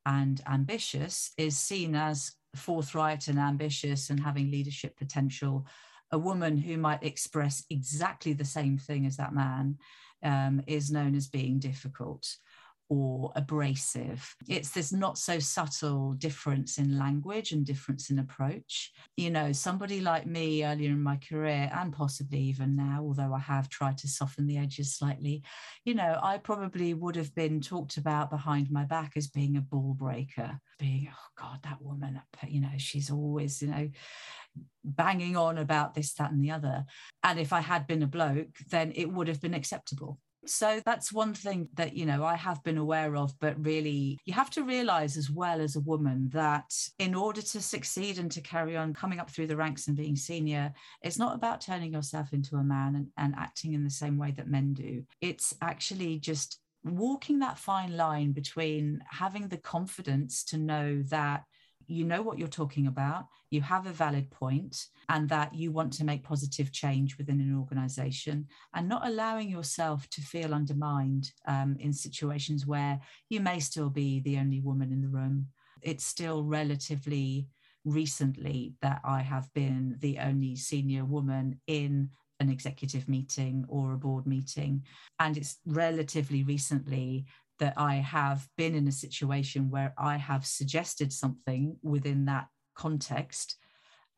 [0.06, 5.66] and ambitious is seen as forthright and ambitious and having leadership potential
[6.13, 9.78] a woman who might express exactly the same thing as that man
[10.23, 12.38] um, is known as being difficult
[12.88, 14.36] or abrasive.
[14.47, 18.91] It's this not so subtle difference in language and difference in approach.
[19.17, 23.39] You know, somebody like me earlier in my career, and possibly even now, although I
[23.39, 25.41] have tried to soften the edges slightly,
[25.86, 29.62] you know, I probably would have been talked about behind my back as being a
[29.62, 33.89] ball breaker, being, oh God, that woman, you know, she's always, you know,
[34.84, 36.86] banging on about this, that, and the other.
[37.24, 40.20] And if I had been a bloke, then it would have been acceptable.
[40.46, 44.34] So that's one thing that, you know, I have been aware of, but really you
[44.34, 48.42] have to realize as well as a woman that in order to succeed and to
[48.42, 52.34] carry on coming up through the ranks and being senior, it's not about turning yourself
[52.34, 55.04] into a man and, and acting in the same way that men do.
[55.22, 61.44] It's actually just walking that fine line between having the confidence to know that
[61.88, 65.93] you know what you're talking about, you have a valid point, and that you want
[65.93, 71.76] to make positive change within an organization, and not allowing yourself to feel undermined um,
[71.80, 75.48] in situations where you may still be the only woman in the room.
[75.82, 77.48] It's still relatively
[77.86, 83.98] recently that I have been the only senior woman in an executive meeting or a
[83.98, 84.84] board meeting.
[85.19, 87.26] And it's relatively recently
[87.60, 93.58] that I have been in a situation where I have suggested something within that context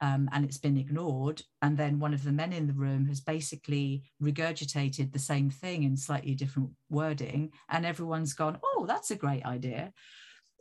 [0.02, 1.42] um, and it's been ignored.
[1.62, 5.84] And then one of the men in the room has basically regurgitated the same thing
[5.84, 7.52] in slightly different wording.
[7.70, 9.94] And everyone's gone, oh, that's a great idea.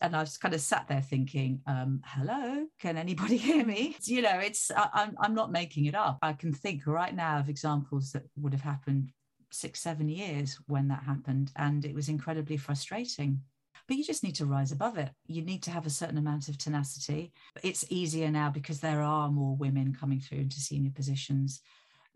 [0.02, 3.96] And I've kind of sat there thinking, um, hello, can anybody hear me?
[4.02, 6.18] You know, it's, I, I'm, I'm not making it up.
[6.22, 9.10] I can think right now of examples that would have happened
[9.54, 11.52] six, seven years when that happened.
[11.56, 13.40] And it was incredibly frustrating.
[13.86, 15.10] But you just need to rise above it.
[15.26, 17.32] You need to have a certain amount of tenacity.
[17.62, 21.60] It's easier now because there are more women coming through into senior positions.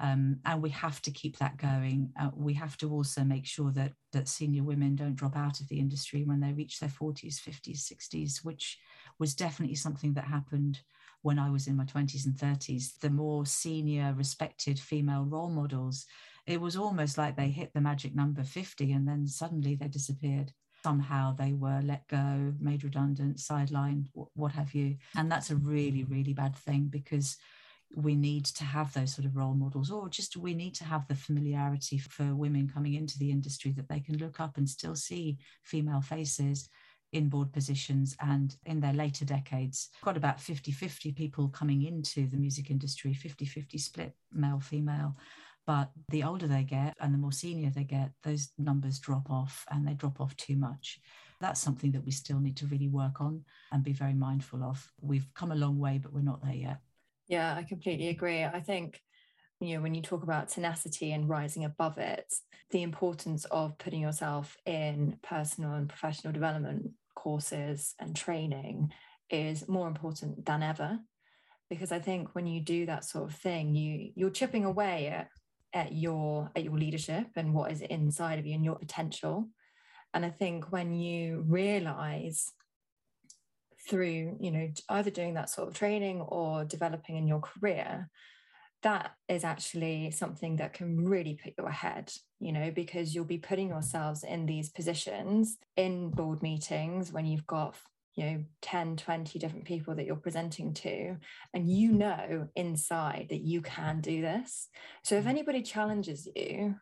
[0.01, 2.13] Um, and we have to keep that going.
[2.19, 5.69] Uh, we have to also make sure that that senior women don't drop out of
[5.69, 8.79] the industry when they reach their 40s, 50s, 60s, which
[9.19, 10.81] was definitely something that happened
[11.23, 12.99] when I was in my 20s and 30s.
[13.01, 16.07] The more senior, respected female role models
[16.49, 20.53] it was almost like they hit the magic number 50 and then suddenly they disappeared.
[20.83, 24.97] somehow they were let go, made redundant, sidelined, what have you.
[25.17, 27.37] And that's a really, really bad thing because
[27.95, 31.07] we need to have those sort of role models, or just we need to have
[31.09, 34.95] the familiarity for women coming into the industry that they can look up and still
[34.95, 36.69] see female faces
[37.13, 42.37] in board positions and in their later decades got about 50-50 people coming into the
[42.37, 45.17] music industry 50-50 split male female
[45.69, 49.67] but the older they get and the more senior they get those numbers drop off
[49.71, 50.99] and they drop off too much.
[51.43, 54.91] That's something that we still need to really work on and be very mindful of.
[55.03, 56.79] We've come a long way but we're not there yet.
[57.29, 58.43] Yeah, I completely agree.
[58.45, 59.03] I think
[59.61, 62.33] you know when you talk about tenacity and rising above it
[62.71, 68.91] the importance of putting yourself in personal and professional development courses and training
[69.29, 70.99] is more important than ever.
[71.69, 75.29] Because i think when you do that sort of thing you you're chipping away at,
[75.73, 79.49] at your at your leadership and what is inside of you and your potential.
[80.15, 82.53] And i think when you realize
[83.89, 88.11] through you know either doing that sort of training or developing in your career
[88.83, 93.39] that is actually something that can really put you ahead you know because you'll be
[93.39, 97.75] putting yourselves in these positions in board meetings when you've got
[98.19, 101.17] you know 10 20 different people that you're presenting to
[101.55, 104.69] and you know inside that you can do this
[105.05, 105.29] so if mm.
[105.29, 106.75] anybody challenges you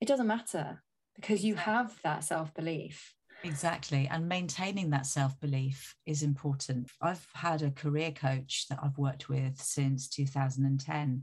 [0.00, 0.82] it doesn't matter
[1.14, 3.12] because you have that self belief
[3.44, 4.08] Exactly.
[4.10, 6.90] And maintaining that self belief is important.
[7.00, 11.22] I've had a career coach that I've worked with since 2010.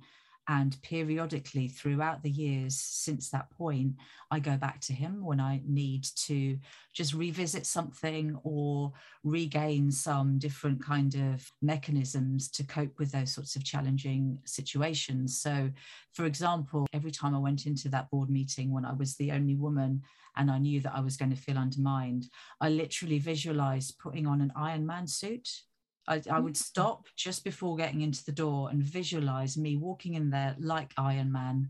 [0.49, 3.93] And periodically throughout the years since that point,
[4.29, 6.57] I go back to him when I need to
[6.91, 8.91] just revisit something or
[9.23, 15.39] regain some different kind of mechanisms to cope with those sorts of challenging situations.
[15.39, 15.71] So,
[16.11, 19.55] for example, every time I went into that board meeting when I was the only
[19.55, 20.01] woman
[20.35, 22.25] and I knew that I was going to feel undermined,
[22.59, 25.47] I literally visualized putting on an Iron Man suit
[26.07, 26.57] I, I, would mm.
[26.57, 31.31] stop just before getting into the door and visualize me walking in there like Iron
[31.31, 31.69] Man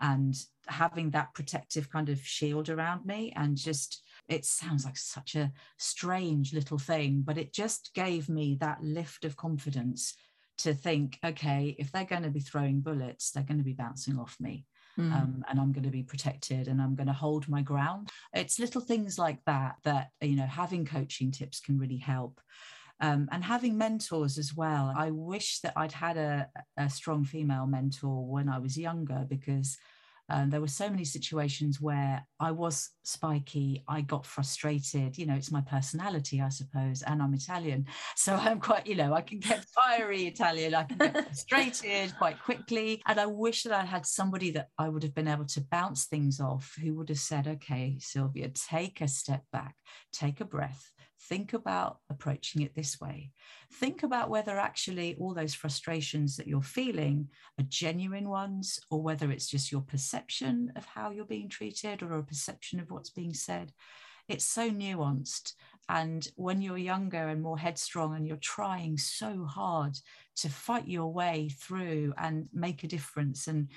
[0.00, 0.34] and
[0.66, 3.32] having that protective kind of shield around me.
[3.36, 8.56] And just, it sounds like such a strange little thing, but it just gave me
[8.60, 10.14] that lift of confidence
[10.58, 14.18] to think, okay, if they're going to be throwing bullets, they're going to be bouncing
[14.18, 14.66] off me.
[14.98, 15.12] Mm.
[15.12, 18.10] Um, and I'm going to be protected and I'm going to hold my ground.
[18.32, 22.40] It's little things like that that, you know, having coaching tips can really help
[23.00, 24.92] um, and having mentors as well.
[24.96, 29.76] I wish that I'd had a, a strong female mentor when I was younger because
[30.30, 35.18] um, there were so many situations where I was spiky, I got frustrated.
[35.18, 37.86] You know, it's my personality, I suppose, and I'm Italian.
[38.16, 42.40] So I'm quite, you know, I can get fiery Italian, I can get frustrated quite
[42.42, 43.02] quickly.
[43.06, 46.06] And I wish that I had somebody that I would have been able to bounce
[46.06, 49.74] things off who would have said, okay, Silvia, take a step back,
[50.12, 50.92] take a breath,
[51.28, 53.30] think about approaching it this way.
[53.74, 59.30] Think about whether actually all those frustrations that you're feeling are genuine ones, or whether
[59.30, 63.34] it's just your perception of how you're being treated or a perception of what's being
[63.34, 63.72] said.
[64.28, 65.52] It's so nuanced.
[65.88, 69.98] And when you're younger and more headstrong and you're trying so hard
[70.36, 73.68] to fight your way through and make a difference and,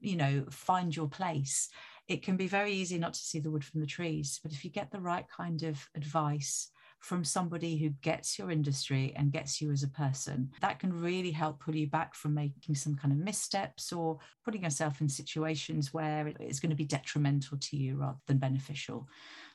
[0.00, 1.68] you know, find your place,
[2.06, 4.38] it can be very easy not to see the wood from the trees.
[4.42, 9.12] But if you get the right kind of advice, from somebody who gets your industry
[9.16, 12.74] and gets you as a person, that can really help pull you back from making
[12.74, 17.58] some kind of missteps or putting yourself in situations where it's going to be detrimental
[17.58, 19.08] to you rather than beneficial.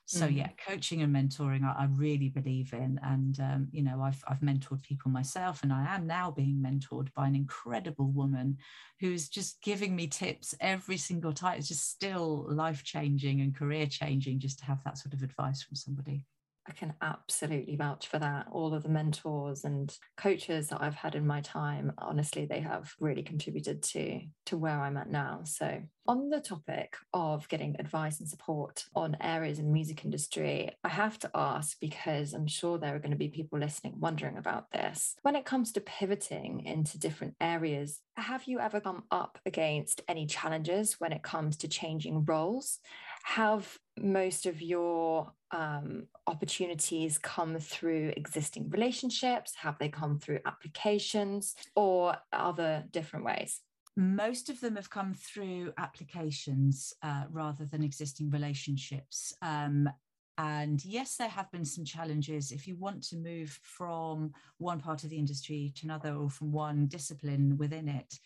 [0.05, 0.37] So mm.
[0.37, 4.39] yeah, coaching and mentoring, I, I really believe in, and um, you know, I've I've
[4.39, 8.57] mentored people myself, and I am now being mentored by an incredible woman
[8.99, 11.59] who's just giving me tips every single time.
[11.59, 15.61] It's just still life changing and career changing just to have that sort of advice
[15.61, 16.25] from somebody.
[16.67, 18.47] I can absolutely vouch for that.
[18.51, 22.93] All of the mentors and coaches that I've had in my time, honestly, they have
[22.99, 25.41] really contributed to, to where I'm at now.
[25.43, 30.71] So, on the topic of getting advice and support on areas in the music industry,
[30.83, 34.37] I have to ask because I'm sure there are going to be people listening wondering
[34.37, 35.15] about this.
[35.21, 40.25] When it comes to pivoting into different areas, have you ever come up against any
[40.25, 42.79] challenges when it comes to changing roles?
[43.23, 49.53] Have most of your um, opportunities come through existing relationships?
[49.55, 53.59] Have they come through applications or other different ways?
[53.97, 59.33] Most of them have come through applications uh, rather than existing relationships.
[59.41, 59.89] Um,
[60.37, 62.51] and yes, there have been some challenges.
[62.51, 66.51] If you want to move from one part of the industry to another or from
[66.51, 68.17] one discipline within it,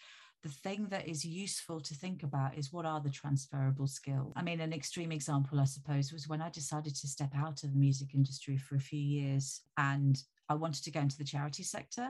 [0.46, 4.32] the thing that is useful to think about is what are the transferable skills?
[4.36, 7.72] I mean, an extreme example, I suppose, was when I decided to step out of
[7.72, 11.64] the music industry for a few years and I wanted to go into the charity
[11.64, 12.10] sector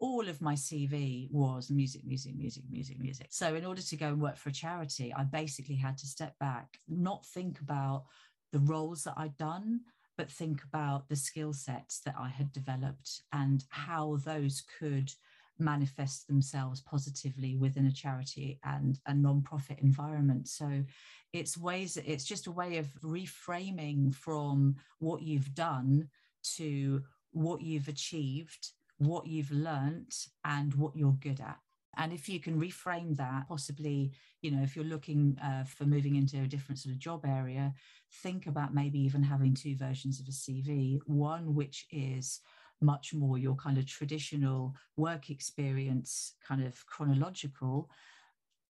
[0.00, 3.26] all of my CV was music, music, music, music, music.
[3.30, 6.38] So, in order to go and work for a charity, I basically had to step
[6.38, 8.04] back, not think about
[8.52, 9.80] the roles that I'd done,
[10.16, 15.12] but think about the skill sets that I had developed and how those could
[15.58, 20.48] manifest themselves positively within a charity and a non-profit environment.
[20.48, 20.84] So
[21.32, 26.08] it's ways it's just a way of reframing from what you've done
[26.56, 27.02] to
[27.32, 31.58] what you've achieved what you've learnt and what you're good at.
[31.96, 36.16] And if you can reframe that possibly you know if you're looking uh, for moving
[36.16, 37.72] into a different sort of job area
[38.22, 42.40] think about maybe even having two versions of a cv one which is
[42.80, 47.90] much more your kind of traditional work experience kind of chronological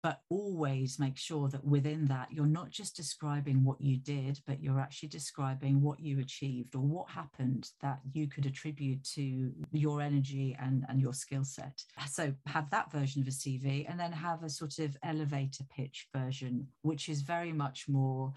[0.02, 4.62] but always make sure that within that you're not just describing what you did but
[4.62, 10.00] you're actually describing what you achieved or what happened that you could attribute to your
[10.00, 11.82] energy and, and your skill set.
[12.08, 16.06] So have that version of a cv and then have a sort of elevator pitch
[16.14, 18.32] version which is very much more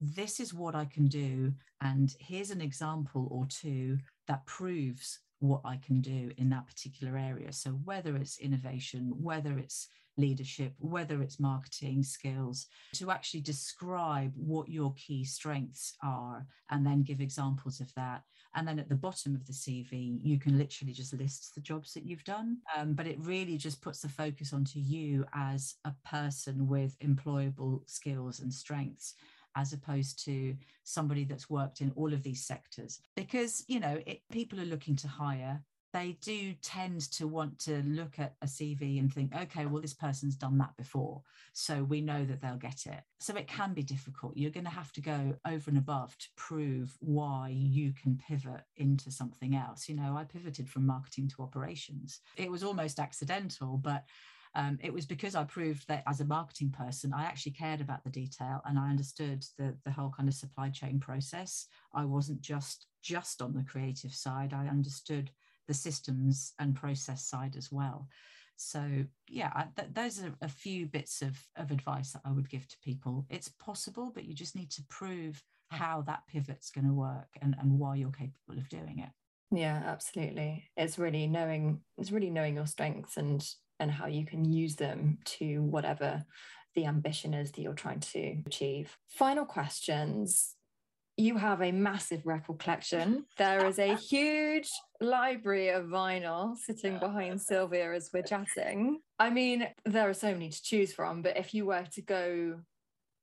[0.00, 3.96] this is what i can do and here's an example or two
[4.26, 9.58] that proves what i can do in that particular area so whether it's innovation whether
[9.58, 16.86] it's leadership, whether it's marketing skills, to actually describe what your key strengths are and
[16.86, 18.22] then give examples of that.
[18.56, 21.92] And then at the bottom of the CV, you can literally just list the jobs
[21.94, 22.58] that you've done.
[22.76, 27.80] Um, but it really just puts the focus onto you as a person with employable
[27.86, 29.14] skills and strengths
[29.56, 34.20] as opposed to somebody that's worked in all of these sectors because you know it,
[34.30, 35.62] people are looking to hire
[35.94, 39.94] they do tend to want to look at a CV and think, okay, well, this
[39.94, 41.22] person's done that before.
[41.52, 43.00] So we know that they'll get it.
[43.20, 44.36] So it can be difficult.
[44.36, 48.62] You're going to have to go over and above to prove why you can pivot
[48.76, 49.88] into something else.
[49.88, 52.20] You know, I pivoted from marketing to operations.
[52.36, 54.02] It was almost accidental, but
[54.54, 58.04] um, it was because I proved that as a marketing person, I actually cared about
[58.04, 61.66] the detail and I understood the, the whole kind of supply chain process.
[61.92, 64.54] I wasn't just just on the creative side.
[64.54, 65.30] I understood
[65.66, 68.08] the systems and process side as well.
[68.56, 72.48] So yeah, I, th- those are a few bits of, of advice that I would
[72.48, 73.26] give to people.
[73.28, 77.56] It's possible, but you just need to prove how that pivot's going to work and,
[77.60, 79.10] and why you're capable of doing it.
[79.50, 80.70] Yeah, absolutely.
[80.76, 83.46] It's really knowing it's really knowing your strengths and
[83.80, 86.24] and how you can use them to whatever
[86.74, 88.96] the ambition is that you're trying to achieve.
[89.08, 90.56] Final questions
[91.16, 93.24] you have a massive record collection.
[93.38, 94.68] There is a huge
[95.00, 99.00] library of vinyl sitting behind Silvia as we're chatting.
[99.18, 102.60] I mean, there are so many to choose from, but if you were to go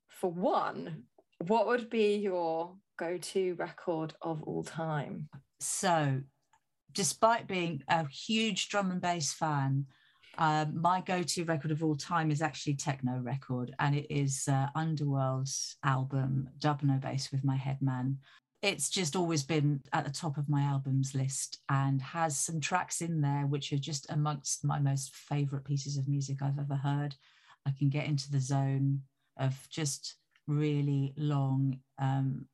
[0.07, 1.03] for one,
[1.47, 5.27] what would be your go to record of all time?
[5.59, 6.21] So,
[6.93, 9.87] despite being a huge drum and bass fan,
[10.37, 14.67] um, my go-to record of all time is actually techno record, and it is uh,
[14.75, 18.15] Underworld's album Dubnobasswithmyheadman.
[18.61, 23.01] It's just always been at the top of my albums list and has some tracks
[23.01, 27.15] in there which are just amongst my most favorite pieces of music I've ever heard.
[27.65, 29.01] I can get into the zone
[29.37, 30.15] of just
[30.47, 32.45] really long, um,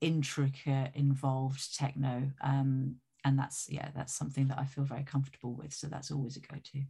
[0.00, 2.32] intricate, involved techno.
[2.40, 5.72] Um, and that's, yeah, that's something that I feel very comfortable with.
[5.72, 6.82] So that's always a go to.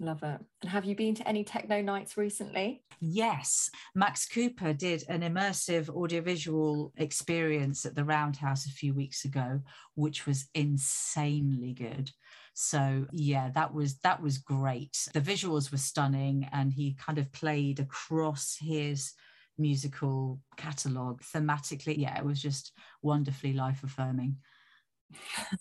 [0.00, 0.40] Love it.
[0.62, 2.82] And have you been to any techno nights recently?
[3.00, 3.70] Yes.
[3.94, 9.60] Max Cooper did an immersive audiovisual experience at the Roundhouse a few weeks ago,
[9.94, 12.10] which was insanely good.
[12.54, 15.08] So yeah, that was that was great.
[15.14, 19.12] The visuals were stunning and he kind of played across his
[19.58, 21.96] musical catalogue thematically.
[21.96, 22.72] Yeah, it was just
[23.02, 24.36] wonderfully life affirming.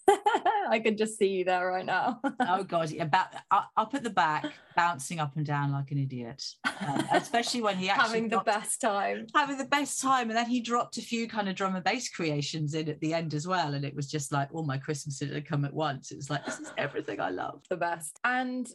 [0.70, 2.20] I can just see you there right now.
[2.42, 3.08] oh God, yeah,
[3.52, 6.44] up at the back, bouncing up and down like an idiot.
[6.66, 10.48] Um, especially when he actually having the best time, having the best time, and then
[10.48, 13.48] he dropped a few kind of drum and bass creations in at the end as
[13.48, 16.12] well, and it was just like all my Christmases had come at once.
[16.12, 17.62] It was like this is everything I love.
[17.70, 18.20] The best.
[18.24, 18.68] And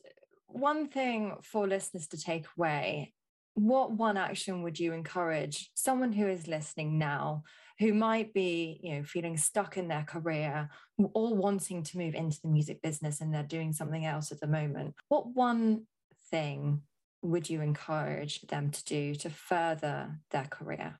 [0.49, 3.13] one thing for listeners to take away
[3.57, 7.43] what one action would you encourage someone who is listening now
[7.79, 10.69] who might be you know feeling stuck in their career
[11.15, 14.47] or wanting to move into the music business and they're doing something else at the
[14.47, 15.83] moment what one
[16.31, 16.83] thing
[17.23, 20.99] would you encourage them to do to further their career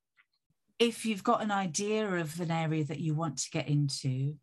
[0.79, 4.35] if you've got an idea of an area that you want to get into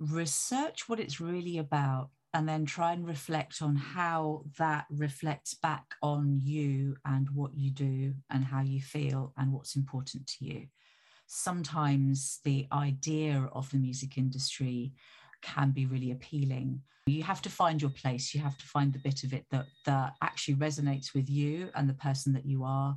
[0.00, 5.94] research what it's really about and then try and reflect on how that reflects back
[6.02, 10.66] on you and what you do and how you feel and what's important to you.
[11.26, 14.92] Sometimes the idea of the music industry
[15.42, 16.80] can be really appealing.
[17.06, 18.34] You have to find your place.
[18.34, 21.88] You have to find the bit of it that, that actually resonates with you and
[21.88, 22.96] the person that you are.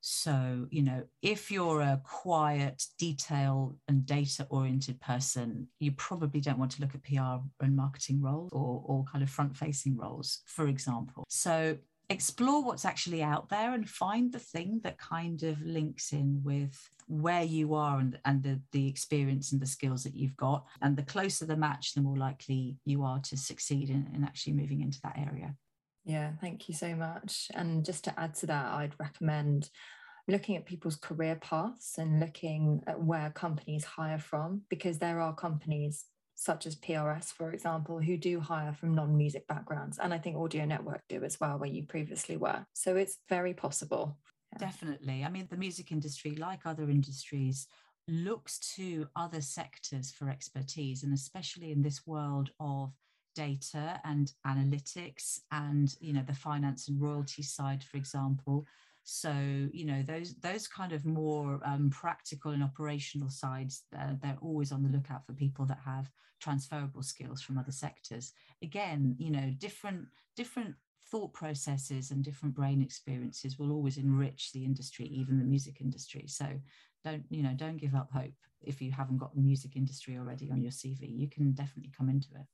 [0.00, 6.58] So, you know, if you're a quiet, detail and data oriented person, you probably don't
[6.58, 10.42] want to look at PR and marketing roles or, or kind of front facing roles,
[10.46, 11.24] for example.
[11.28, 11.78] So,
[12.08, 16.78] explore what's actually out there and find the thing that kind of links in with
[17.08, 20.64] where you are and, and the, the experience and the skills that you've got.
[20.82, 24.52] And the closer the match, the more likely you are to succeed in, in actually
[24.52, 25.54] moving into that area.
[26.04, 27.48] Yeah, thank you so much.
[27.54, 29.70] And just to add to that, I'd recommend
[30.28, 35.34] looking at people's career paths and looking at where companies hire from, because there are
[35.34, 36.04] companies
[36.36, 39.98] such as PRS, for example, who do hire from non music backgrounds.
[39.98, 42.64] And I think Audio Network do as well, where you previously were.
[42.74, 44.16] So it's very possible.
[44.52, 44.58] Yeah.
[44.58, 45.24] Definitely.
[45.24, 47.66] I mean, the music industry, like other industries,
[48.06, 52.92] looks to other sectors for expertise, and especially in this world of
[53.34, 58.66] data and analytics and you know the finance and royalty side for example
[59.08, 59.32] so
[59.72, 64.72] you know those those kind of more um, practical and operational sides uh, they're always
[64.72, 68.32] on the lookout for people that have transferable skills from other sectors.
[68.64, 70.74] Again you know different different
[71.08, 76.24] thought processes and different brain experiences will always enrich the industry even the music industry.
[76.26, 76.46] So
[77.04, 80.50] don't you know don't give up hope if you haven't got the music industry already
[80.50, 82.46] on your cv you can definitely come into it.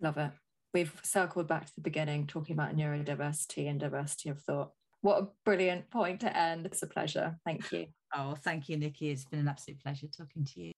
[0.00, 0.30] Love it.
[0.72, 4.70] We've circled back to the beginning talking about neurodiversity and diversity of thought
[5.00, 6.66] what a brilliant point to end.
[6.66, 7.38] It's a pleasure.
[7.44, 7.86] Thank you.
[8.14, 9.10] Oh, thank you, Nikki.
[9.10, 10.72] It's been an absolute pleasure talking to you.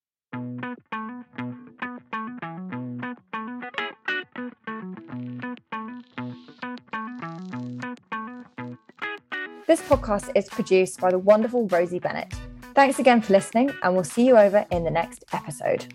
[9.66, 12.34] This podcast is produced by the wonderful Rosie Bennett.
[12.74, 15.94] Thanks again for listening, and we'll see you over in the next episode.